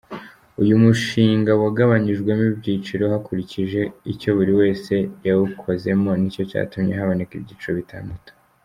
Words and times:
Uyu 0.61 0.75
mushinga 0.83 1.51
wagabanyijwemo 1.63 2.43
ibyiciro, 2.51 3.03
hakurikije 3.13 3.79
icyo 4.11 4.29
buri 4.37 4.53
wese 4.59 4.93
yawukozemo, 5.27 6.09
nicyo 6.19 6.43
cyatumye 6.51 6.91
haboneka 6.99 7.33
ibyiciro 7.35 7.73
bitandatu. 7.81 8.31